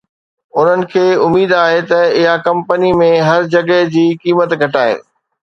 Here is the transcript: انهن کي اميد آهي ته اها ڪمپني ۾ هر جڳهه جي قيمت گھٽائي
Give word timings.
انهن 0.59 0.85
کي 0.93 1.03
اميد 1.25 1.51
آهي 1.57 1.81
ته 1.91 1.99
اها 2.19 2.33
ڪمپني 2.47 2.91
۾ 3.03 3.11
هر 3.27 3.41
جڳهه 3.53 3.93
جي 3.97 4.05
قيمت 4.25 4.59
گھٽائي 4.65 4.99